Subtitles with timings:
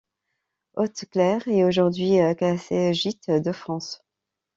[0.77, 4.01] Haute-Claire est aujourd'hui classé gîte de France.